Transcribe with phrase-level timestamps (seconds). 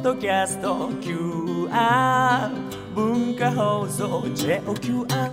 [0.00, 2.50] ッドキャスト QR
[2.94, 5.32] 文化放送 JOQR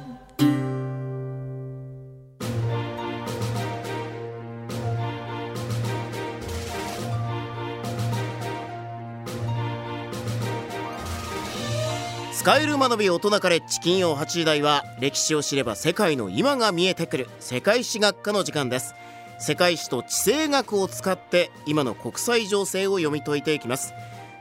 [12.34, 18.96] 使える学び大人カレッジ金曜8時台は歴史を知れば世界の今が見えてくる世界史学科の時間です。
[19.40, 23.94] 世界史と地政学を使って今の国際情勢を読み解いていきます。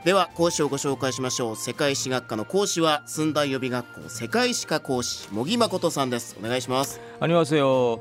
[0.03, 1.55] では講師をご紹介しましょう。
[1.55, 6.37] 世界史学科の講師は寸大予備学校世界史科講師茂木誠さんです。
[6.41, 7.01] お願いします。
[7.19, 7.99] ありますよ。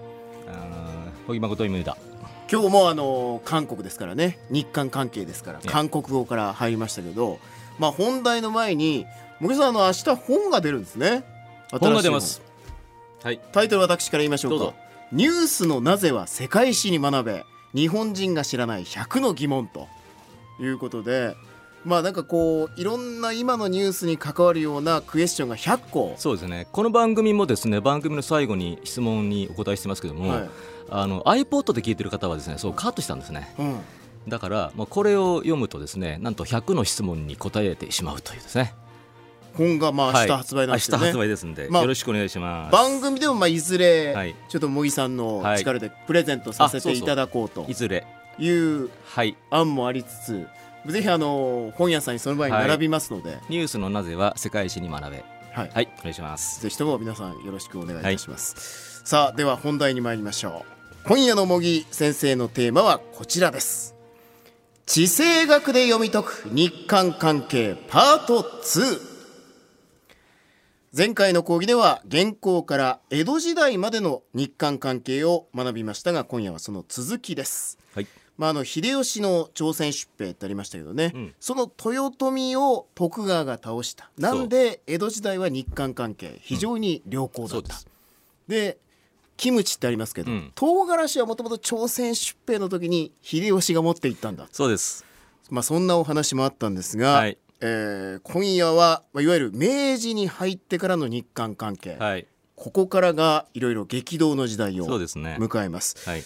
[1.26, 1.96] 茂木誠今だ。
[2.50, 4.38] 今日もあの韓国ですからね。
[4.50, 7.40] 日韓関係ですから韓国語から入りましたけど、
[7.78, 9.06] まあ本題の前に
[9.40, 11.24] 茂木さんあの明日本が出るんですね。
[11.72, 11.92] 本。
[11.92, 12.42] が出ます。
[13.24, 13.40] はい。
[13.52, 14.74] タイトル私から言いましょうか。
[15.10, 17.44] ニュースのなぜは世界史に学べ。
[17.74, 19.88] 日本人が知らない100の疑問と
[20.60, 21.34] いうことで
[21.86, 26.14] まあなんかこういろんな今のニュースに関わるようなクエスチョンが100個。
[26.18, 26.66] そうですね。
[26.72, 30.50] この番組もですね番組の最後に質問にお答えしてますけども、はい。
[30.90, 33.54] あの iPod で聞いてる方はですねそうカットしたんですね。
[33.56, 33.78] うん、
[34.26, 38.74] だから、まあ、これを読むとですねなんと100の質問に答えてしまうというですね。
[39.54, 42.72] 本がまあ明日発売なん明日ですよね、発売ですんで、まあよろしくお願いします。
[42.72, 44.34] 番組でもまあいずれ、はい。
[44.48, 45.58] ちょっと茂木さんのはい。
[45.60, 48.04] 力でプレゼントさせていただこうといずれ。
[48.40, 49.36] いうはい。
[49.50, 50.48] 案もありつつ
[50.88, 55.24] ぜひあの本屋さんにその場合に並びますので、ニュースのなぜは世界史に学べ。
[55.52, 55.70] はい。
[55.72, 56.60] はいお願いします。
[56.62, 60.76] ぜひとも皆さんよろしくお願いいたします、さあでは本題に参りましょう。
[61.08, 63.94] 今夜の茂木先生のテーマはこちらです。
[64.86, 69.16] 地政学で読み解く日韓関係パート2
[70.96, 77.78] 前回の講義では現行から江戸時代までの日韓関係を学びましたが今夜はその続きです。
[77.94, 78.06] はい
[78.38, 81.34] まあ、あの秀吉の朝鮮出兵ってありましたけどね、うん。
[81.40, 84.10] その豊臣を徳川が倒した。
[84.18, 87.86] なんで江戸時代は日韓関係非常に良好だった、そうです。
[88.48, 88.78] で
[89.36, 90.52] キムチってありますけど、うん。
[90.54, 95.04] 唐辛子はもともと朝鮮出兵の時に秀吉が持っていったんだ、そうです。
[95.50, 97.38] まあ、そんなお話もあったんですが、はい。
[97.60, 102.26] えー今夜は、まあ、いわゆる明治に入ってからの日韓関係、はい。
[102.54, 105.36] ここからがいろいろ激動の時代をそうですね。
[105.38, 105.96] 迎えます。
[106.08, 106.22] はい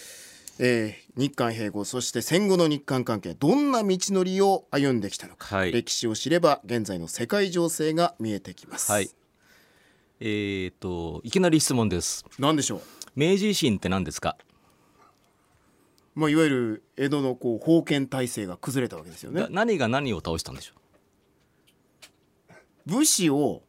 [0.63, 5.73] えー日韓併合そして戦後の日韓関係どんな道のりを歩んできたのか、はい。
[5.73, 8.93] 歴史を知れば現在の世界情勢が見えてきます。
[8.93, 9.11] はい。
[10.21, 12.25] えー、といきなり質問です。
[12.39, 12.81] なんでしょう、
[13.17, 14.37] 明治維新って何ですか？
[16.15, 19.43] まあ、いわゆる江戸のこう封建体制が崩れたわけですよね。
[19.43, 19.49] な。
[19.51, 20.75] 何が何を倒したんでしょ
[22.87, 23.63] 武士を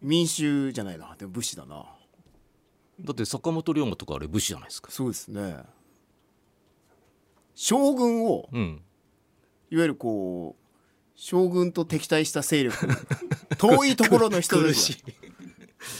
[0.00, 1.14] 民衆じゃないな。
[1.18, 1.84] でも武士だな。
[3.00, 4.90] うだって坂本龍馬とかあれ武士じゃないですか。
[4.90, 5.56] そうですね
[7.54, 8.82] 将軍をうん。
[9.70, 10.64] いわゆるこう
[11.16, 12.76] 将軍と敵対した勢力
[13.58, 14.96] 遠いところの人たち苦しい。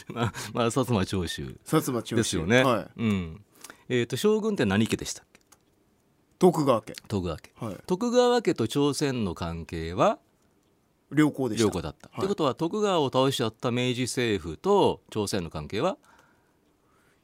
[0.13, 2.17] まあ、まあ、薩摩長州薩摩長州。
[2.17, 3.45] ですよね、はい、うん。
[3.89, 5.41] えー、と将軍って何家でしたっけ？
[6.39, 7.53] 徳川家、徳川家。
[7.57, 10.19] はい、徳川家と朝鮮の関係は？
[11.15, 11.65] 良好でした。
[11.65, 12.09] 良好だった。
[12.09, 12.13] い。
[12.17, 15.97] ということは徳川を倒しちゃった明治政府と朝鮮の関係は？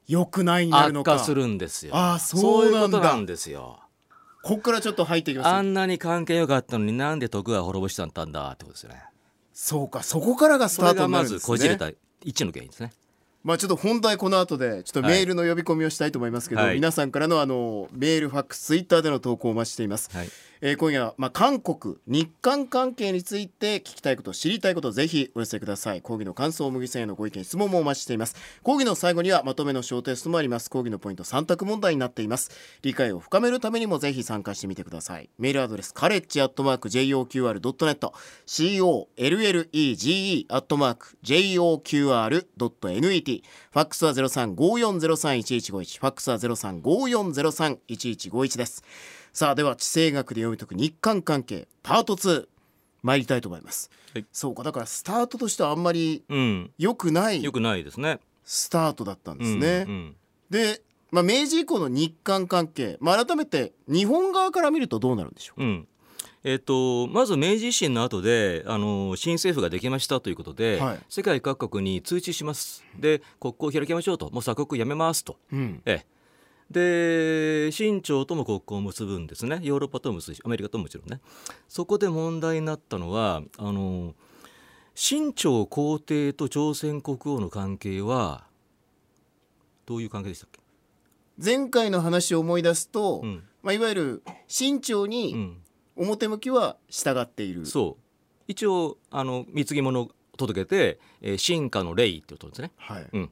[0.06, 1.14] 良くないになるのか。
[1.14, 1.92] 悪化するんですよ。
[1.94, 3.80] あーそういうことなんですよ。
[4.42, 9.02] こっからちょっと入っていきますあんなに関係良かったのになんで徳川滅ぼしたんだってことですよね。
[9.52, 11.90] そうかそこからがスそタートになるんですねこじれた
[12.24, 12.92] 一の原因ですね。
[13.42, 20.28] まあちょっと本題この後でちょっとメールの呼び込みをしたいと思いますけど、はい皆さんからのあのメールファックスツイッターでの投稿をお待ちしています、はい。
[20.62, 26.02] 今夜は、まあ、韓国日韓関係について聞きたいこと知りたいことぜひお寄せください。
[26.02, 28.36] 講義の感想麦さんへのご意見質問もお待ちしています。
[28.62, 30.68] 講義の最後にはまとめの小テストもあります。
[30.68, 32.50] 講義のポイント3択問題になっています。
[32.82, 35.30] 理解を深めるためにもぜひ参加してみてください。
[35.38, 38.12] メールアドレスカレッジアットマーク JOQR.net
[38.46, 48.84] COLLEGE アットマーク JOQR.net ファックスは0354031151ファックスは0354031151です。
[49.32, 52.46] さあでは地政学で読み解く日韓関係パート2
[53.02, 54.26] 参りたいと思います、はい。
[54.32, 56.70] そうかだからスタートとしてはあんまりうん。
[56.78, 58.18] 良くないよくないですね。
[58.44, 60.16] スタートだったんですね、うんうん。
[60.50, 65.88] で、まあ、明治以降の日韓関係、まあ、改めて日本側から見るとどうなるんでしょううん。
[66.42, 70.98] えっとまず明治維新の後であの新政府ができましたということで、はい。
[71.08, 72.84] 世界各国に通知します。
[72.98, 74.30] で国交を開きましょうと。
[74.30, 75.82] もう鎖国やめますと、うん。
[75.84, 76.06] ええ、
[76.70, 79.58] で清朝とも国交を結ぶんですね。
[79.62, 81.20] ヨーロッパとも結ぶしアメリカとももちろんね。
[81.68, 84.14] そこで問題になったのはあの
[84.94, 88.44] 清朝皇帝と朝鮮国王の関係は
[89.86, 90.60] どういう関係でしたっけ、
[91.42, 93.42] 前回の話を思い出すと、うん。
[93.62, 95.62] まあ、いわゆる清朝うにん、
[95.96, 97.96] 表向きは従っている、そ
[98.46, 102.70] 一応あの貢ぎ物を届けて、えー、進化の礼ってことですね。
[102.76, 103.06] はい。
[103.12, 103.30] うん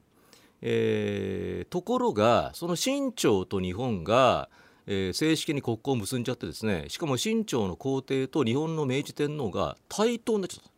[0.61, 4.49] えーところがその清朝と日本が、
[4.87, 10.69] えー正式に国交を結んじゃってですねしかも清朝の皇帝と日本の明治天皇が対等になっちゃった。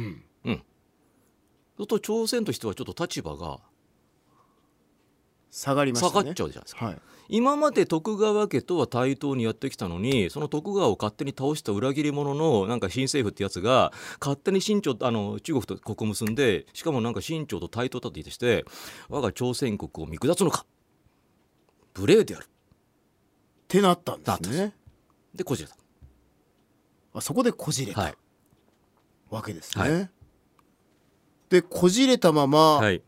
[0.02, 0.56] んそう
[1.76, 3.60] すると朝鮮としてはちょっと立場が
[5.56, 6.12] 下がりましたね。
[6.12, 6.86] 下がっちゃうじゃないですか。
[6.86, 6.98] はい。
[7.28, 18.64] 今まで徳川家とは対等にやってきたのにその徳川を勝手に倒した裏切り者のなんか新政府ってやつが勝手に清朝あの中国と国を結んでしかもなんか清朝と対等だと言い出して
[19.08, 20.66] 我が朝鮮国を見下すのか。
[21.98, 22.44] 無礼である。
[22.44, 22.48] っ
[23.66, 24.74] てなったんですね。
[25.34, 25.76] でこじれた。
[27.14, 28.14] あそこでこじれたはい。
[29.30, 30.08] わけですね、は
[31.48, 33.02] でこじれたまま、はい、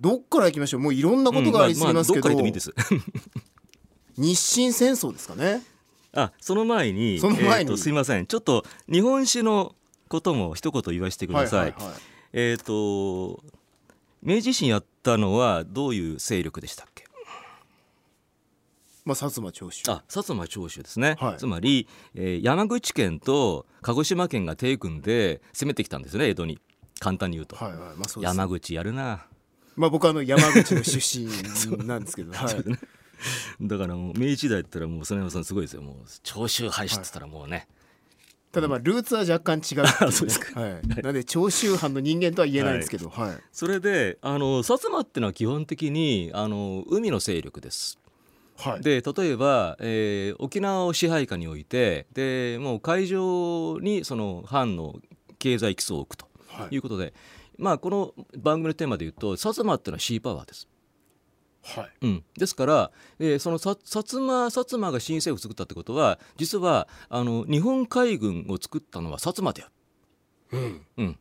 [0.00, 0.80] どっから行きましょう？
[0.80, 2.60] もういろんなことがありすぎますけど、うんまあまあど
[4.16, 5.62] 日清戦争ですかね。
[6.12, 7.48] あその前にその前に。
[7.48, 8.26] えーとすいません。
[8.26, 9.74] ちょっと日本史の
[10.08, 11.60] ことも一言言わせてください。
[11.60, 11.94] はいはいはい。
[12.32, 13.42] えっ、と
[14.22, 17.04] 明治維新やったのはどういう勢力でしたっけ？
[19.04, 19.82] まあ薩摩長州。
[19.90, 21.36] あ薩摩長州ですね、はい。
[21.38, 26.58] つまり、えー山口県と鹿児島県が手組んで攻めてきたんですね江戸に。
[27.00, 27.80] 簡単に言うと、はいはい。
[27.96, 29.26] まあそう山口やるな
[29.78, 31.26] まあ僕はあの山口の出身
[31.86, 32.64] なんですけど、 はい、
[33.60, 35.82] だからもう明治時代だったらもう曽根山さんすごいですよ。
[35.82, 37.68] もう長州廃止って言ったらもうね、
[38.50, 39.88] ただまあルーツは若干違うね。
[40.10, 40.60] そうですか。
[40.60, 43.38] はい、なんで長州藩の人間とは言えないんですけど、はい。
[43.52, 47.98] それであの薩摩ってのは基本的にあの海の勢力です。
[48.56, 48.80] はい。
[48.80, 54.96] で例えば、えー沖縄を支配下に置いてでもう海上にその藩の
[55.38, 56.74] 経済基礎を置くとはい。
[56.74, 57.14] いうことで、
[57.58, 60.68] まあこの番組のテーマで言うと薩摩っていうのはシーパワーです。
[61.64, 61.90] はい。
[62.02, 69.72] うん、ですから、えーそのさ薩摩薩摩が新政府を作ったってことは実はあの日本海軍を作ったのは薩摩である。
[70.52, 70.86] うん。
[70.98, 71.18] うん。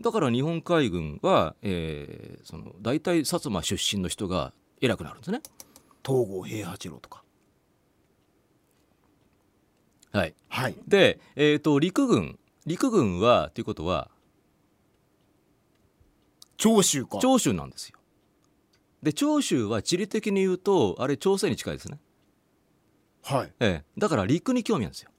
[0.00, 5.40] だから日本海軍は、えーその大体薩摩出身の人が偉くなるんですね。
[6.04, 7.22] 東郷平八郎とか。
[10.12, 10.74] はい、はい。
[10.88, 12.38] で、えー、と陸軍。
[12.66, 14.10] 陸軍はということは
[16.60, 17.18] 長州か。
[17.20, 17.98] 長州なんですよ。
[19.02, 21.98] で長州は地理的に言うとあれ朝鮮に近いですね、
[23.24, 23.52] はい。
[23.58, 25.10] ええ、だから陸に興味あるんですよ。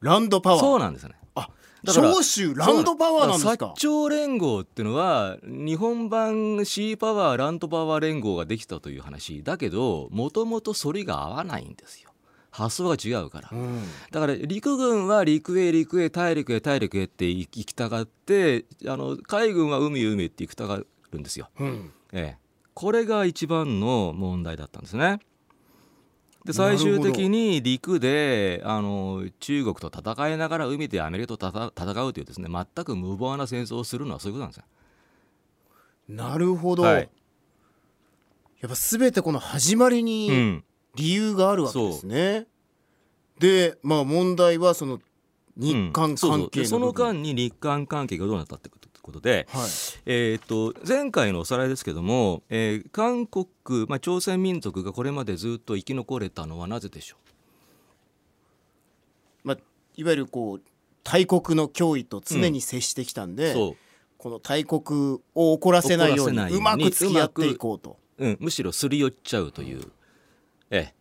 [0.00, 0.60] ランドパワー。
[0.60, 1.16] そうなんですよね。
[1.34, 1.50] あ
[1.84, 3.66] 長州ランドパワーなんですか？
[3.66, 12.09] 薩長連合っていうのは日本版シーパワーランドパワー連合ができたという話だけどもともと反りが合わないんですよ
[12.50, 13.50] 発想が違うから。
[13.52, 13.82] うん。
[14.10, 20.86] だから陸軍は陸へ陸へ大陸へ大陸へって行きたがってあの海軍は海へ海へって行きたがる
[21.18, 21.92] んですよ、うん。
[22.12, 22.38] ええ、
[22.74, 25.20] これが一番の問題だったんですね。
[26.44, 34.64] で最終的に陸であの中国と戦いながら海でアメリカと戦戦うというですね全く無謀な戦争をするのはそういうことなんですよ。
[36.08, 37.10] なるほど、はい。
[38.60, 40.64] やっぱ全てこの始まりうにん、
[40.96, 42.46] 理由があるわけですね、
[43.38, 45.00] でまあ問題はその
[45.56, 46.16] 日韓うん。
[46.16, 46.40] そうそう。
[46.40, 48.68] 関係でその間に日韓関係がどうなったって
[49.02, 49.70] ことで、はい。
[50.06, 57.16] えー、と前回のおさらいですけども、えー韓国、まあ、朝鮮民族がこれまでずっと生き残れたのはなぜでしょ
[59.42, 59.56] まあ、
[59.96, 60.60] いわゆるこう
[61.02, 63.76] 大国の脅威と常に接してきたんう、で、そう。
[64.18, 67.96] この大国を怒らせないようにうにうまく付き合っていこうと。
[68.18, 69.80] うん、むしろすり寄っちゃうという。
[70.70, 70.94] ええ。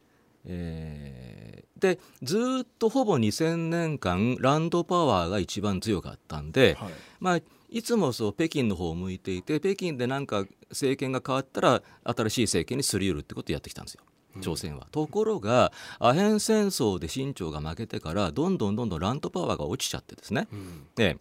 [0.46, 1.80] えー。
[1.80, 6.94] でずーっとほぼ2000年間ランドパワーが一番強かったんで、はい。
[7.20, 14.02] まあ、いつもそう北京の方を向いていて北京でなんか政権が変わったら新しい政権にすり寄るってことをやってきたんですよ。
[14.42, 14.88] 朝鮮は。
[14.92, 20.88] ところがアヘン戦争で清朝が負けてからどんどんどんどんランドパワーが落ちちゃってですね、うん。
[20.96, 21.18] で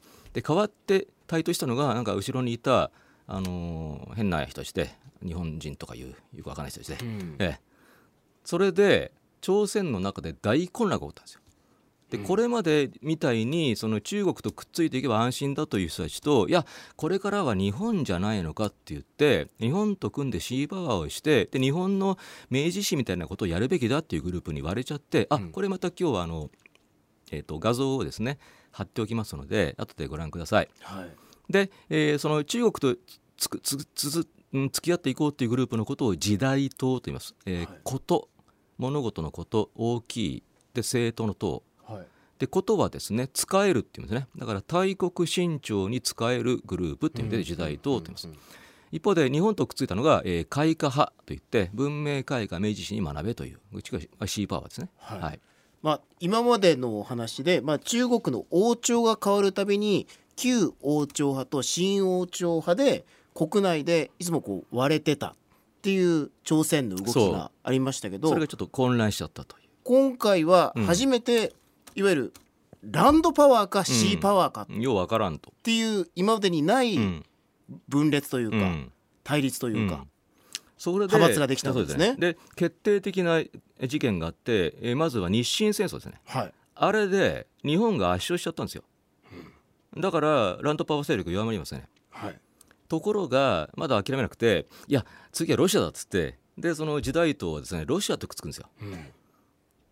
[0.54, 2.90] わって台頭したのがなんか後ろにいた、
[3.26, 4.90] あのー変な人して
[5.24, 7.36] 日本人とかいうよくわからない人して、うん。
[7.38, 7.60] ええ、
[8.48, 9.12] それで
[9.42, 11.42] 朝鮮の中で大混乱が起こったんですよ。
[12.08, 16.64] でこれまでみたいにその中国とくっついていけば安心だという人たちといや
[16.96, 22.16] これからは日本じゃないのかって言って日本と組んでシーパワーをしてで日本の
[22.48, 26.48] 明治史みたいなことをやるべきだっていうグループに割れちゃってあうんこれまた今日はあの、
[27.30, 28.38] えー、と画像をですね
[28.70, 30.70] 貼っておきますので後でご覧ください。
[30.80, 31.10] はい
[31.50, 32.98] で、えーその中国と
[33.36, 37.34] つくつつつうん付き合っていこうというグループのことを時代党と言います。
[37.44, 38.30] えーはいこと
[38.78, 40.42] 物事のこと大きい。
[40.74, 42.06] で政党の党はい。
[42.38, 43.28] でことはですね。
[43.32, 44.28] 使えるっていうんですね。
[44.36, 48.28] だから大国新朝に使えるグループっていう意味で時代党と言います。
[48.90, 54.88] 一方で日本とくっついたのが、えー開化派といって文明開化明治史に学べといううちがシーパワーですね。
[54.98, 55.40] はい。
[55.82, 63.04] まあ、今までのお話で、まあ、中国の王朝が変わるたびに旧王朝派と新王朝派で
[63.34, 65.36] 国内でいつもこう割れてた
[65.78, 69.68] っていう朝鮮の動きがありましたけどそれがちょっと混乱しちゃったという。
[69.84, 71.54] 今回は初めて、
[71.94, 72.32] いわゆる
[72.82, 75.52] ランドパワーかシーパワーかっようわからんと。
[75.62, 77.24] ていう今までにないうん。
[77.88, 78.92] 分裂というか、うん。
[79.24, 80.06] 対立というか、
[80.76, 82.16] それで派閥ができたんですね。
[82.18, 83.42] で決定的な
[83.86, 86.20] 事件があって、えーまずは日清戦争ですね。
[86.26, 86.52] はい。
[86.74, 88.82] あれで日本が圧勝しちゃったんですよ。
[89.96, 91.88] だからランドパワー勢力弱まりますよね。
[92.10, 92.40] はい
[92.88, 98.68] ところがまだ諦めなくていや次はロシアだっつってでその時代とはですねロシアとくっつくんですよ。
[98.82, 99.04] うん。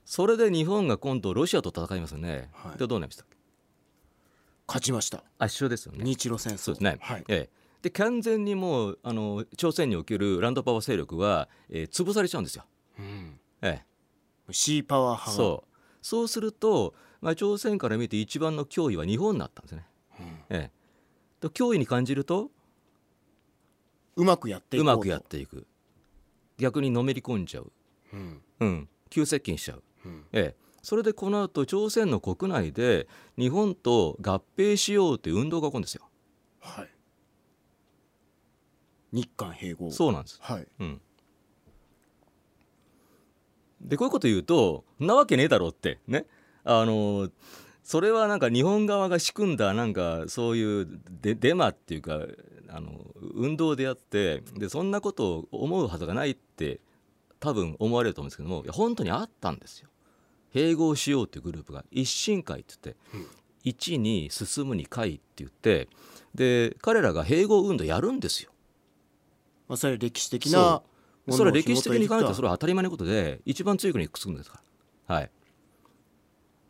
[0.04, 2.48] それで日本が今度ロシアと戦いますよね。
[2.52, 2.78] はい。
[2.78, 3.24] でどうなりました？
[4.66, 5.18] 勝ちました。
[5.38, 6.04] 圧勝ですよね。
[6.04, 6.58] 日露戦争。
[6.58, 6.96] そうですね。
[7.00, 7.50] はい、ええ、
[7.82, 12.64] で完全にもうあの朝鮮におけるランドパワー勢力は、えー潰されちゃうんですよ。
[12.98, 13.38] うん。
[13.62, 13.82] え
[14.50, 15.36] シーパワーえ、派が。
[15.36, 15.76] そう。
[16.02, 19.86] そうすると、まあ、朝鮮から見て一番の脅威は日本になったんですね。
[20.20, 20.26] うん。
[20.50, 20.72] ええ、
[21.40, 22.50] と脅威に感じると
[24.16, 24.96] うまくやっていうこうと。
[24.98, 25.66] まくやっていく。
[26.58, 27.70] 逆にのめり込んじゃう、
[28.12, 28.42] うん。
[28.60, 30.24] うん、急接近しちゃう、うん。
[30.32, 36.08] ええ、それでこの後朝鮮の国内で日本と合併しようという運動が起こるんですよ。
[36.60, 36.90] はい。
[39.12, 39.90] 日韓併合。
[39.90, 40.38] そうなんです。
[40.40, 40.66] はい。
[40.80, 41.00] うん、
[43.82, 46.26] でこういうこと言うと「んなわけねえだろ」ってね。
[46.64, 47.30] あの
[47.86, 50.88] それはなんか日本側が仕組んだなんかそういう
[51.22, 52.18] デデマっていうか
[52.68, 52.90] あの
[53.32, 56.80] 運動であってでそんなことを思うはずがないって
[57.38, 59.88] 多分思われると思うんですけどもいや本当にあったんですよ。
[60.52, 63.30] 併合しようっていうグループが一進会って言って、
[63.62, 65.88] 一に進むに会って言って
[66.34, 68.50] で彼らが併合運動やるんですよ。
[69.68, 70.82] まあそれ歴史的そな
[71.28, 74.60] うそれは歴史的に考えたらそれれは当たり前のことで一番強い国にくっつくんですか
[75.08, 75.14] ら。
[75.14, 75.30] はい。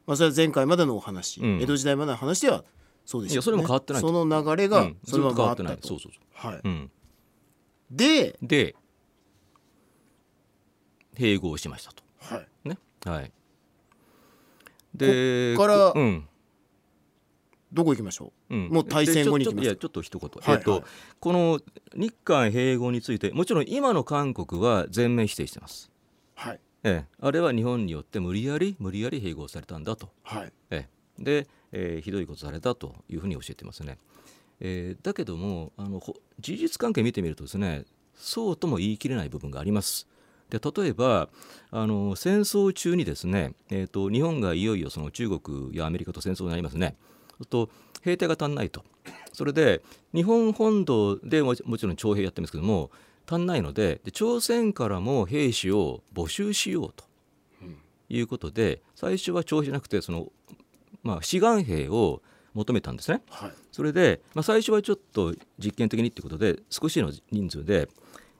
[0.07, 2.65] まあそれは前回までのお話、うん江戸時代までの話では
[3.05, 5.79] そうですよねいやそれも変わってないその流れがそのまと変わってない。
[5.83, 6.61] そうそうそはい、う。
[6.65, 6.91] うん。
[7.91, 8.75] で、で
[11.15, 12.03] 併合しましたと。
[12.21, 12.79] はい、ね。
[13.05, 13.33] はい。
[14.95, 16.29] でこっからうん。
[17.73, 18.57] どこ行きましょう？
[18.57, 20.83] ん、もう大戦後に行きますでちょちょいやちょっと一言、はいえっとはい
[21.19, 21.61] この
[21.95, 25.91] 日韓併合についてもちろん今の韓国は全面否定してます、
[26.85, 33.99] ええ、あれは日本によって無理やり無理やり併合されたんだとはいええ、で、えーひどいことされたというふうに教えてますね。
[34.61, 40.07] えーだけどもあのほ事実関係見てみるとですねそうとも言い切れない部分があります。
[40.51, 41.29] で例えば
[41.71, 46.97] あの戦争中にですね、えー、と日本がいよいよその中国やアメリカと戦争になりますね。
[47.51, 47.69] と
[48.03, 48.85] 兵隊が足んないと
[49.33, 49.83] それで
[50.15, 52.91] 日本本土でももちろん徴兵やってるんですけども
[53.27, 57.05] 足んないのでで朝鮮からも兵士を募集しようと
[58.09, 60.33] いうことで最初は徴兵じゃなくてその
[61.03, 62.21] まあ、志願兵を
[62.55, 63.23] 求めたんですね。
[63.31, 67.89] はいそれで、まあ、最初はちょっと実験的にっていうことで少しの人数で、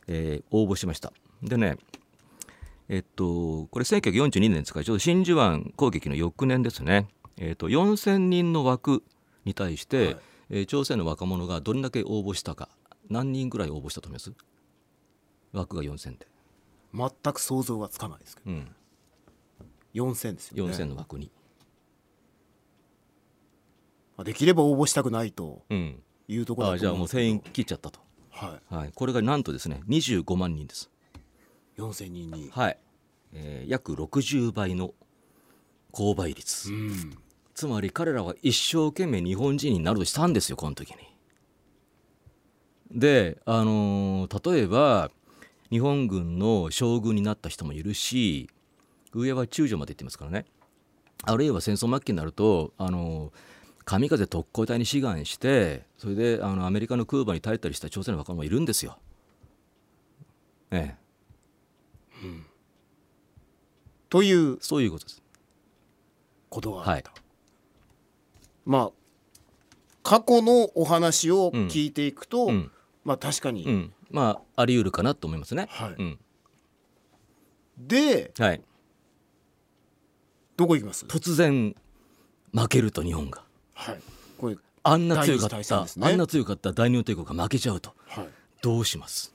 [0.09, 1.13] えー応募しました。
[1.43, 1.77] でね
[2.89, 9.03] えっとこれ1942年ですからちょうど真珠湾攻撃の翌年ですね、えっと4,000人の枠
[9.45, 10.17] に対して、はい
[10.51, 12.69] えー朝鮮の若者がどれだけ応募したか
[13.11, 14.33] 何人ぐらい応募したと思います？
[15.57, 16.27] 枠が4,000で、
[16.95, 18.51] 全く想像がつかないですけど。
[18.51, 18.75] うん、
[19.95, 20.73] 4000ですよね。
[20.73, 21.31] 4,000の枠に、
[24.17, 27.25] まあできれば応募したくないとうん、いうところあじゃあだうんですけど。
[27.29, 30.91] もう定員切っちゃったと、ははい、これがなんとですね25万人です。
[31.77, 32.51] い4000人に。
[32.51, 32.79] はい、
[33.33, 34.95] えー約60倍の
[35.93, 37.19] 購買率、うん。
[37.55, 40.97] つまり彼らは一生懸命日本人になるとしたんですよこの時に。
[42.91, 45.11] で、あのー例えば
[45.71, 48.49] 日本軍の将軍になった人もいるし
[49.13, 50.45] 上は中将まで行ってますからね。
[51.25, 53.33] あるいは戦争末期になると、あのー
[53.87, 58.99] 神風特攻隊に志願してそれであのアメリカの空母に耐えたりした朝鮮の若者もいるんですよ。
[60.73, 62.27] ええ、
[64.09, 65.23] というそういうことです。
[66.51, 67.05] ことがあった、はい。
[68.65, 68.91] まあ
[70.03, 72.73] 過去のお話を聞いていくと、うん。
[73.05, 75.67] まあ確かに、うん、まああり得るかなと思いますね。
[75.71, 76.19] はいうん、
[77.79, 78.63] ではい。
[80.57, 81.05] どこ行きます？
[81.07, 81.75] 突然
[82.53, 83.43] 負けると日本が
[83.75, 84.01] はい
[84.39, 88.29] これあんな強かった、あんな強かった大日本帝国が負けちゃうとはい
[88.63, 89.35] どうします？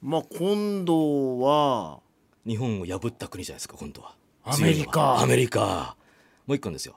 [0.00, 2.00] まあ今度は
[2.46, 4.14] 日本を破った国じゃないですか今度は。
[4.44, 5.96] アメリカアメリカ。
[6.46, 6.96] もう一個ですよ。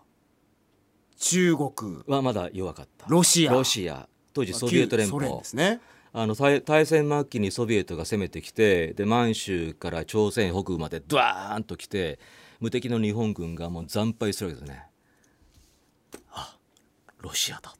[1.17, 3.07] 中国はまだ弱かった。
[3.09, 5.21] ロシアロシア当時ソビエト連邦。
[5.21, 5.79] ですね。
[6.13, 12.19] あの大大戦末期にソビエトが攻めてきてで満州から朝鮮北部までドワーンと来て
[12.59, 14.83] 無敵の日本軍がもう惨敗するわけですね。
[16.31, 16.57] あ
[17.19, 17.73] ロシアだ。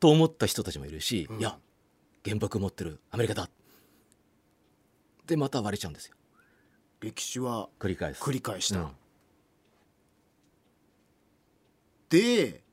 [0.00, 1.58] と思った人たちもいるし、いや
[2.24, 3.50] 原爆持ってるアメリカだ。
[5.26, 6.16] でまた割れちゃうんですよ。
[7.00, 8.22] 歴史は繰り返す。
[8.22, 8.88] 繰り返した、うん。
[12.08, 12.63] で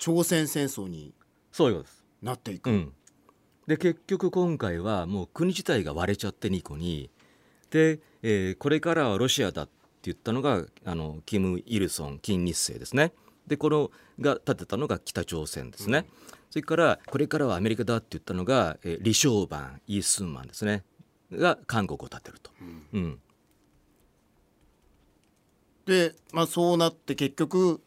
[0.00, 1.12] 朝鮮戦争に
[1.52, 2.04] そういうことです。
[2.22, 2.92] なっていく、うん、
[3.66, 7.10] で結局今回はもう国自体が割れちゃって2個に。
[7.70, 9.72] で、えーこれからはロシアだって
[10.04, 13.12] 言ったのがあのキム・イルソン金日成ですね。
[13.46, 16.06] でこのが立てたのが北朝鮮ですね、
[16.50, 20.82] それからこれからはアメリカだって言ったのが、えー李承晩イ・スンマンですね。
[21.30, 22.50] が韓国を立てると、
[22.94, 23.20] うん。
[25.84, 27.80] で、まあ、そうなって結局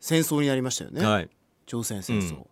[0.00, 1.30] 戦争になりましたよね、はい、
[1.66, 2.46] 朝鮮戦争、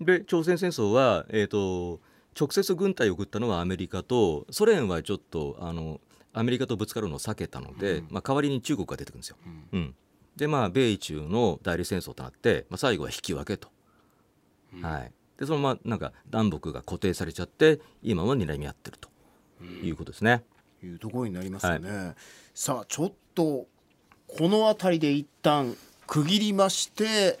[0.00, 2.00] で朝鮮戦争は、えー、と
[2.38, 6.00] 直接軍隊を送ったのはアメリカとソ連はちょっとあの
[6.32, 9.36] アメリカとぶつかるのを避けたので、まあ、代わりに中国が出てくるんですよ。
[9.72, 9.94] うん。
[10.36, 13.68] でまあ米中の代理戦争となって、まあ、最後は引き分けと。
[14.82, 19.08] はい、でそのままなんか南北が固定されちゃって今も睨み合ってると
[19.64, 20.44] いうことですね。
[20.80, 22.14] いうところになりますよね、
[22.54, 23.66] さあちょっと
[24.28, 25.74] この辺りで一旦
[26.06, 27.38] 区切りまして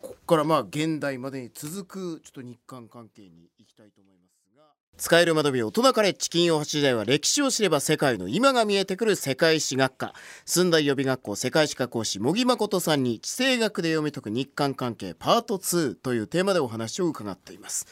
[0.00, 4.64] ここからまあ現代までに続くちょっと日韓関係に行きたいと思いますが。
[4.98, 10.12] 使える窓辺大人カレッジ金曜8時台は歴史を知れば世界の今が見えてくる世界史学科。
[10.44, 17.86] 寸大予備学校世界史科講師茂木誠さんに地政学で読み解く日韓関係パート2というテーマでお話を伺っています。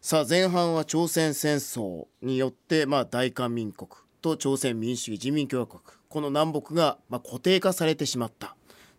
[0.00, 3.90] さあ前半は朝鮮戦争によってまあ大韓民国
[4.22, 5.97] と朝鮮民主主義人民共和国。
[6.08, 8.54] この南北がまあ固定化されてしまった。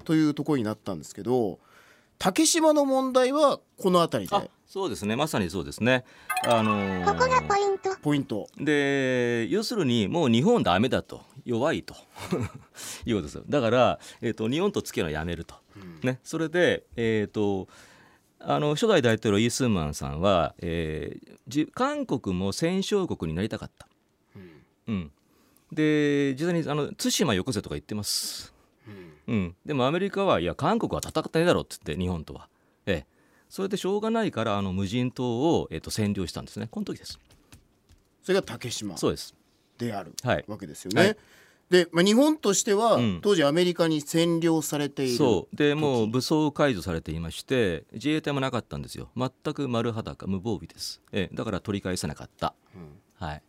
[0.05, 1.59] というところになったんですけど
[2.17, 5.15] 竹島の問題はこの辺りあでそうですね。
[5.15, 6.05] まさにそうですね。
[6.47, 7.95] あのーここがポイント。
[8.03, 8.47] ポイント。
[8.57, 11.21] で要するにもう日本ダメだと。
[11.43, 11.95] 弱いと。
[13.05, 13.43] いうことですよ。
[13.49, 15.55] だから、えー、と日本と付き合うのはやめると、
[16.03, 17.67] ね、それで、えー、と
[18.39, 23.87] あの初代大統領イ・スンマンさんは、えーじ韓国も戦勝国になりたかった、
[24.87, 25.11] うん
[25.71, 28.53] で実際にあの対馬よこせとか言ってます、
[29.27, 32.49] うん、でもアメリカはいや韓国は戦ってねえだろって言って日本とは、
[32.85, 33.05] ええ、
[33.49, 36.67] それでしょうがないからあの無人島を、えー、と占領したんですね。
[36.69, 37.19] この時です。
[38.23, 39.35] それが竹島そうです。
[39.77, 40.45] であるはい。
[40.47, 41.01] わけですよね。
[41.01, 41.17] はい。
[41.69, 43.19] で、まあ、日本としては、うん。
[43.21, 45.17] 当時アメリカに占領されている。
[45.17, 45.55] そう。
[45.55, 49.09] でもう武装解除されていまして自衛隊もなかったんですよ。
[49.15, 51.35] 全く丸裸無防備です、ええ。
[51.35, 52.53] だから取り返せなかった、
[53.15, 53.43] はい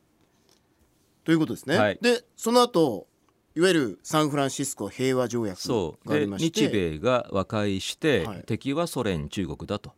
[1.25, 1.77] ということですね。
[1.77, 1.99] はい。
[2.01, 3.07] でその後
[3.55, 5.59] いわゆるサンフランシスコ平和条約
[6.05, 6.67] がありでまして。
[6.67, 8.45] 日米が和解して、はい。
[8.47, 9.93] 敵はソ連中国だと。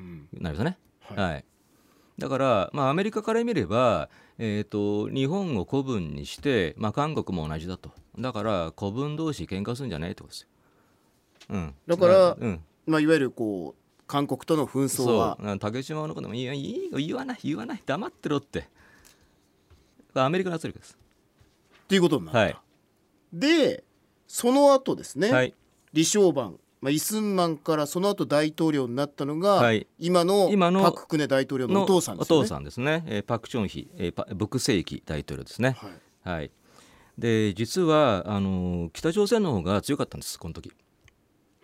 [0.00, 0.28] うん。
[0.32, 1.32] なりますね、はい。
[1.32, 1.44] はい。
[2.18, 7.92] だから、まあ、アメリカから見れば、えー、と日本を古文にして、まあ、韓国も同じだと。
[8.18, 10.48] だから古文同士喧嘩するんじゃないってことですよ、
[11.50, 17.82] うん、だからまあうん、まあ、いわゆるこう韓国との紛争そは竹島のこともいやいいよ言わない言わない。
[17.86, 18.68] 黙ってろって
[20.14, 20.96] アメリカの圧力です。
[21.84, 22.38] っていうことになった。
[22.40, 22.56] はい。
[23.32, 23.84] で
[24.26, 25.54] その後ですね、はい。
[25.92, 29.86] 李承晩、まあ、イスンマンからその後大統領になったのが、はい。
[29.98, 32.40] 今の今のパク・クネ大統領のお父さんですよね。
[32.40, 35.76] お父さんですね、えーパク・チョンヒ、えーパ朴正規大統領ですね。
[36.24, 36.36] はい。
[36.36, 36.50] はい。
[37.16, 40.72] で実はあのー北朝鮮の方が強かったんですこの時。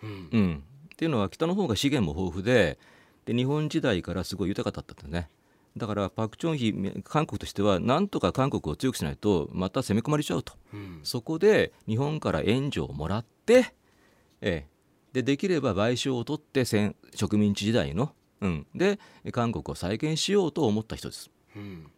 [0.03, 0.29] うん。
[0.33, 0.65] うん。
[0.95, 2.79] っていうのは北の方が資源も豊富で
[3.27, 5.29] で日本時代からすごい豊かだったんですね
[5.77, 10.55] だからパク・チョンヒ韓国としてはなんとか韓国を強くしないとまた攻め込まれちゃうと。
[10.73, 11.01] うん。
[11.03, 13.75] そこで日本から援助をもらって、
[14.41, 14.67] ええ、
[15.13, 18.99] でできれば賠償を取って戦植民地時代の、うん、で
[19.33, 21.31] 韓国を再建しようと思った人です。
[21.57, 21.91] うん。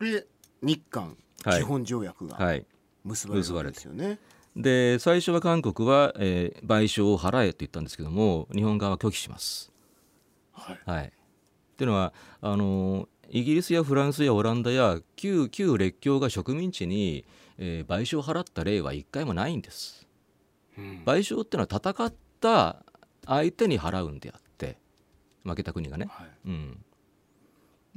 [0.00, 0.26] で
[0.62, 1.62] 日韓はい。
[1.62, 2.66] 基本条約がはい、
[3.04, 4.18] 結ばれるわけですよね。
[4.56, 9.72] で最初は韓国は、えー賠償を払えと言ったんですけども日本側は拒否します。
[10.52, 10.80] はい。
[10.84, 11.12] はい、
[11.80, 12.12] っていうのは
[12.42, 17.24] あのイギリスやフランスやオランダや旧旧列強が植民地に、
[17.56, 20.06] えー賠償を払った例は一回もないんです。
[20.76, 21.02] うん。
[21.06, 22.84] 賠償っていうのは戦った
[23.24, 24.76] 相手に払うんであって
[25.44, 26.26] 負けた国がね、はい。
[26.46, 26.84] うん、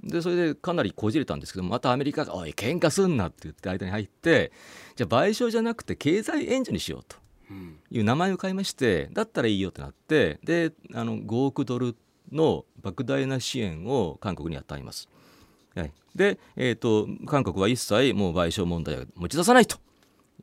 [0.03, 4.53] でそれでかなりこじれたんですけどまたアメリカが「おい喧嘩すんな」って言って間に入って
[4.95, 7.17] じゃあ賠償じゃなくて経済援助にしようと
[7.49, 7.79] うん。
[7.91, 11.95] いう名前を変えましてだったらいいよってなってであの5億ドル
[12.33, 15.07] の莫大な支援を韓国に与えます。
[15.75, 19.77] はい、で、えー、と韓国は一切もう賠償問題を持ち出さないと。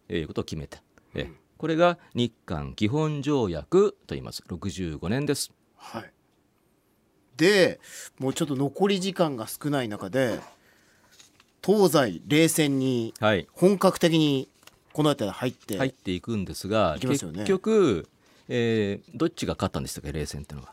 [0.08, 0.78] いうことを決めて、
[1.14, 4.42] えこれが日韓基本条約と言います。
[4.48, 5.52] 65年です。
[5.76, 6.12] はい、
[7.36, 7.80] で
[8.18, 10.40] もうちょっと残り時間が少ない中で
[11.64, 13.46] 東西冷戦にはい。
[13.52, 14.48] 本格的に
[14.92, 17.08] この辺り入って、入っていくんですがね。
[17.08, 18.08] 結局、
[18.48, 20.12] えーどっちが勝ったんでしたっけ？
[20.12, 20.72] 冷戦っていうのは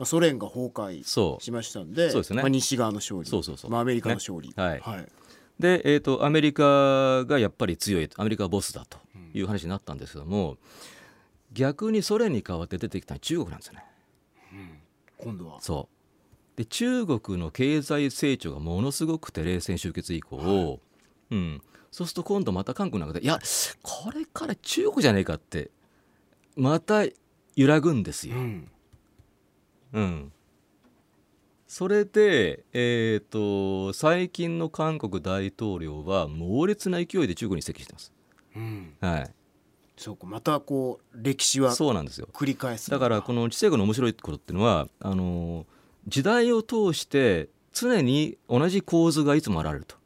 [0.00, 2.40] まあソ連が崩壊しましたんでそうですね。
[2.40, 3.28] まあ、西側の勝利。
[3.28, 3.70] そうそうそう。
[3.70, 4.54] まあ、アメリカの勝利、ね。
[4.56, 4.80] はい。
[4.80, 5.06] はい。
[5.58, 8.96] で、えー、とアメリカがやっぱり強いアメリカがボスだと
[9.34, 10.56] いう話になったんですけども、
[11.52, 13.84] 逆にソ連に代わって出てきたのは中国なんですよね。
[15.18, 15.60] 今度は。
[15.60, 15.86] そ
[16.56, 16.56] う。
[16.56, 20.80] で中国の経済成長がものすごくて冷戦終結以降、
[21.30, 23.38] うん、そうすると今度また韓国の中でいや
[23.82, 25.70] これから中国じゃねえかって
[26.56, 27.04] また
[27.56, 28.36] 揺らぐんですよ。
[28.36, 28.70] うん
[29.92, 30.32] うん、
[31.66, 38.12] それで、えー、と最近の韓国大統領は猛烈な勢いで中国に接近してます。
[38.56, 38.94] うん。
[39.00, 39.30] はい、
[39.96, 42.28] そうかまたこう歴史はそうなんですよ。
[42.32, 45.64] 繰り返すだからこの地政学の面白いことっていうのはあの
[46.08, 49.96] 時代を通して常に同じ構図がいつも現れると、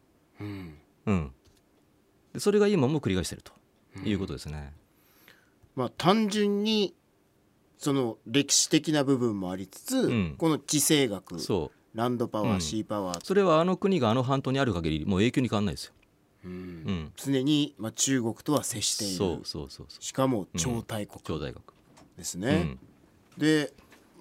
[0.41, 0.75] うん。
[1.07, 1.33] うん、
[2.33, 3.53] でそれが今も繰り返してると
[4.01, 4.73] いうことですね。
[5.77, 6.95] まあ単純に
[7.79, 10.35] その歴史的な部分もありつつ、ん。
[10.39, 11.97] この地政学そう。
[11.97, 12.61] ランドパワー、うん。
[12.61, 15.93] シーパワー、それはあの国があの半島にある限りもう永久に変わんないですよ。
[16.45, 16.51] うん。
[16.53, 19.17] うん、常に、まあ、中国とは接している。
[19.17, 20.03] そうそうそうそう。
[20.03, 21.63] しかも超大国超大学。
[22.17, 22.49] ですね。
[22.49, 22.79] うん。
[23.39, 23.73] で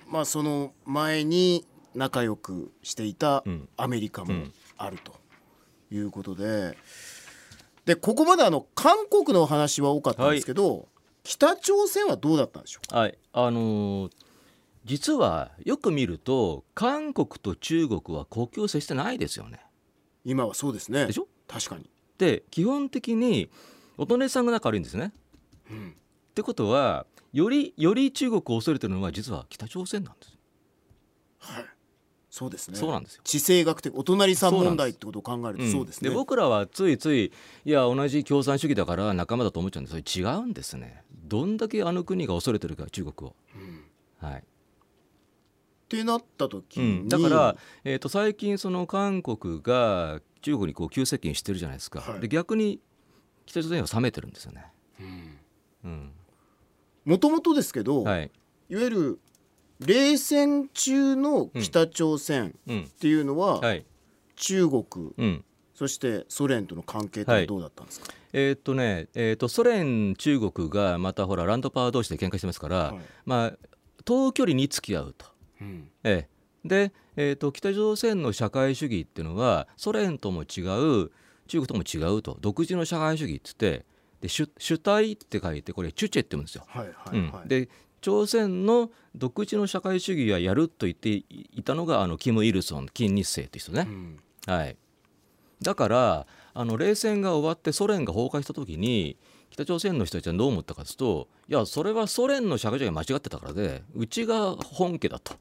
[0.10, 3.70] まあその前に仲良くしていたうん。
[3.78, 4.54] アメリカもうん。
[4.76, 5.14] あると
[5.92, 6.78] いうことで、
[7.86, 10.88] でここまであの韓国のお話は多かったんですけど、
[11.24, 12.98] 北朝鮮はどうだったんでしょうか？
[12.98, 14.12] はい、あのー
[14.86, 19.62] 実はよく見ると韓国と中国は国境を接してないですよね。
[20.26, 21.28] 今はそうですねでしょ？
[21.48, 23.50] 確かに、で基本的に
[23.98, 25.14] お隣さんが仲悪いんですね。
[25.72, 30.38] うんってことはよりより中国を恐れてるのは実は北朝鮮なんです。
[31.40, 31.66] はい、
[32.34, 32.78] そうですね。
[32.78, 33.22] そうなんですよ。
[33.24, 37.32] 地政学的お隣さん問題ってことを考えるとそうですね、で僕らはついつい
[37.64, 41.04] いや同じ共産主義だから仲間だと思っちゃうんですそれ違うんですね。
[41.12, 43.36] どんだけあの国が恐れてるか中国を。
[43.56, 44.28] うん。
[44.28, 44.40] はい。
[44.40, 44.44] っ
[45.88, 52.20] てなった時うに、ん、だから、えー、と最近その韓国が中国にこう急接近してるじゃないですか、はい。
[52.20, 52.80] で逆に
[53.46, 54.66] 北朝鮮は冷めてるんですよね。
[55.00, 55.38] うん。
[55.84, 56.12] うん。
[57.06, 58.32] もともとですけど、はい。
[58.70, 59.20] いわゆる
[59.80, 62.84] 冷戦中の北朝鮮うん。
[62.84, 63.86] っていうのは、はい。
[64.36, 64.86] 中国
[65.18, 65.46] うん。
[65.74, 73.00] そしてソ連との関係ってどうだったんですか、えーっとね、えーっとソ連中国がまたほらランドパワー同士で喧嘩してますから、はい。
[73.26, 73.54] まあ
[74.06, 75.26] 遠距離に付き合うと。
[75.62, 75.90] うん。
[76.04, 76.68] ええ。
[76.68, 80.62] で、えー、と北朝鮮の社会主義っていうのはソ連とも違
[81.06, 81.12] う
[81.48, 82.38] 中国とも違うと。
[82.40, 83.86] 独自の社会主義っつって
[84.22, 86.64] で主主体って書いてこれチュチェって言うんですよ。
[86.68, 87.70] はいはいはい、うん、で
[88.04, 93.88] 朝鮮の独自の社会主義はやると言っていたのがあのキム・イルソン金日成という人ね。
[93.88, 93.92] う。
[93.92, 94.20] ん。
[94.46, 94.76] はい、
[95.62, 99.18] だからあの冷戦が終わってソ連が崩壊した時に
[99.50, 105.36] 北朝鮮の人たちはどう思ったかというといやそれはソ連の社会主義が間違ってたからでうちが本家だと、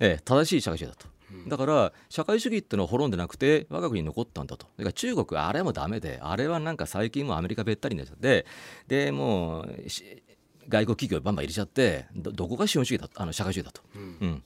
[0.00, 1.06] ええ、正しい社会主義だと。
[1.48, 4.66] だから社会主義ってのは滅んでなくて我が国に残ったんだと。
[4.76, 8.44] だから中国あれもダメであれはなんか最近もうアメリカべったりになっちゃって
[8.86, 10.22] でもうし
[10.68, 13.82] 外国企業バンバン入れちゃってどどこが資本主義だあの社会主義だと。
[13.94, 14.42] うん。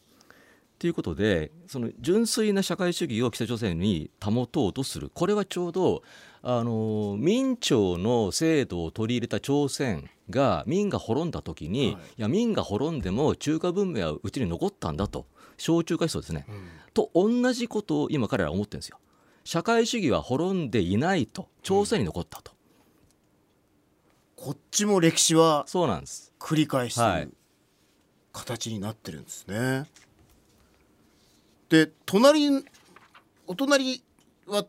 [0.78, 5.10] ということでその純粋な社会主義を北朝鮮に保とうとする。
[5.12, 6.02] これはちょうど
[6.42, 12.02] あの明朝の制度を取り入れた朝鮮が明が滅んだ時に、はい。
[12.18, 15.26] い、や明が滅んでも中華文明はうちに残ったんだと。
[15.58, 16.46] 小中華思想ですね、
[16.92, 18.98] と同じことを今彼らは思ってるんですよ。
[19.42, 21.48] 社会主義は滅んでいないと。
[21.62, 22.52] 朝鮮に残ったと、
[24.36, 26.32] こっちも歴史はそうなんです。
[26.38, 27.22] 繰り返してはい。
[27.22, 27.34] る
[28.32, 29.86] 形になってるんですね。
[31.68, 32.64] で隣
[33.46, 34.02] お隣
[34.46, 34.64] は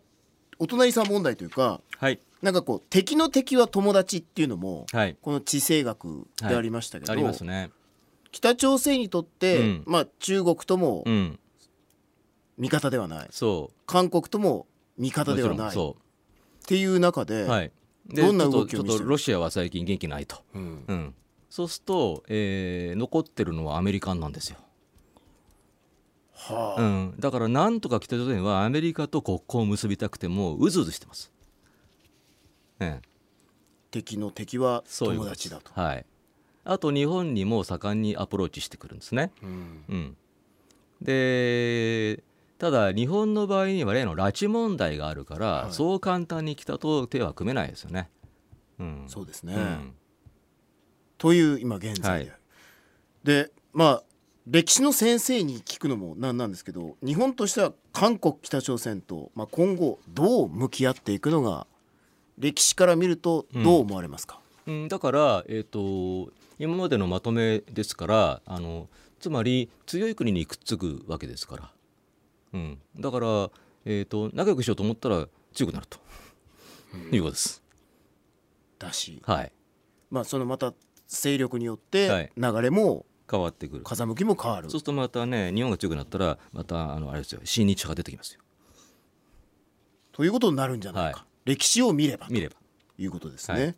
[0.57, 2.19] お隣さん問題というかはい。
[2.41, 5.17] なんかこう敵の敵は友達っていうのもはい。
[5.21, 7.69] この地政学でありましたけど、ありますね。
[8.31, 9.83] 北朝鮮にとって、うん。
[9.85, 11.39] まあ、中国ともうん。
[12.57, 14.65] 味方ではない、そ韓国とも
[14.97, 15.75] 味う方ではない。
[15.75, 15.93] っ
[16.65, 17.67] ていう中で、うはい。
[17.67, 17.73] で
[18.09, 19.07] どんな動きを見せる？
[19.07, 20.37] ロシアは最近元気ないと。
[20.55, 20.83] うん。
[20.87, 21.15] うん、
[21.49, 24.57] そうすると、えー残ってるのはアメリカンなんですよ、
[26.33, 26.81] はあ。
[26.81, 31.31] うん、だからなんとか北朝鮮はアメリカと国交を結びたくてもうずうずしてます、
[32.79, 33.07] ええ、
[33.91, 35.71] 敵の敵は友達だと。
[35.79, 36.05] はい、
[36.63, 39.83] あと日本にも盛んにアプローチしてくるんですね、うん。
[39.89, 40.17] うん、
[41.01, 42.23] で
[42.57, 45.73] ただ日本の場合には例の拉致問題があるから、はい。
[45.73, 48.09] そう簡単に北と手は組めないですよね、
[48.79, 49.93] うん、そうですね、うん。
[51.17, 52.39] という今現在で、はい。
[53.45, 54.03] でまあ
[54.49, 61.67] 歴史の先生に聞くのもなんなんですけど日本としては韓国北朝鮮と、まあ、今後どう向き合っていくのが
[62.39, 68.87] 歴史から見るとどう思われますか、うん、だから、えー、と今までのまとめですからあの
[69.19, 71.71] つまり強い国にくっつくわけですから、
[72.53, 73.27] うん、だから、
[73.85, 75.99] えー、と仲良くしようと思ったら強くなると、
[77.11, 77.63] いうことです。
[78.79, 79.51] だし、はい、
[80.09, 80.73] まあ、そのまた
[81.07, 82.41] 勢力によっはてい。
[82.41, 83.83] 流れも変わってくる。
[83.83, 84.69] 風向きも変わる。
[84.69, 87.41] そうするとまたね日本が強くなったらまたあのあれですよ。
[87.43, 88.41] 親日派が出てきますよ。
[90.11, 92.33] ということになるんじゃないか、は歴史を見ればと。
[92.33, 92.55] 見れば。
[92.97, 93.63] いうことですね。
[93.63, 93.75] はい。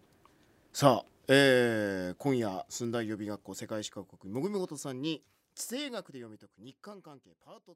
[0.72, 5.24] さあ、えー今夜寸大予備学校世界史科国もぐみごとさんに
[5.56, 7.76] 地政学で読み解く日韓関係パート2